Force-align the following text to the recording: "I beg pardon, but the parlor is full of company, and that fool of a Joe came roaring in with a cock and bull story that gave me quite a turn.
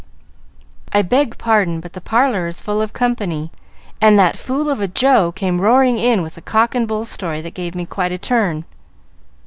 "I 0.91 1.03
beg 1.03 1.37
pardon, 1.37 1.79
but 1.79 1.93
the 1.93 2.01
parlor 2.01 2.47
is 2.47 2.59
full 2.59 2.81
of 2.81 2.91
company, 2.91 3.51
and 4.01 4.17
that 4.17 4.35
fool 4.35 4.67
of 4.67 4.81
a 4.81 4.87
Joe 4.87 5.31
came 5.31 5.61
roaring 5.61 5.99
in 5.99 6.23
with 6.23 6.37
a 6.37 6.41
cock 6.41 6.73
and 6.73 6.87
bull 6.87 7.05
story 7.05 7.39
that 7.41 7.53
gave 7.53 7.75
me 7.75 7.85
quite 7.85 8.11
a 8.11 8.17
turn. 8.17 8.65